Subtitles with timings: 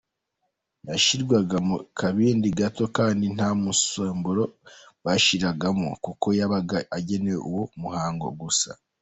[0.89, 4.43] Yashyirwaga mu kabindi gato kandi nta musemburo
[5.05, 8.69] bashyiragamo kuko yabaga agenewe uwo muhango gusa.